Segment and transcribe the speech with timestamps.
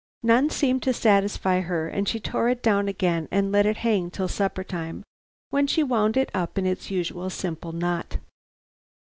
[0.23, 4.09] None seemed to satisfy her, and she tore it down again and let it hang
[4.09, 5.03] till supper time,
[5.51, 8.17] when she wound it up in its usual simple knot.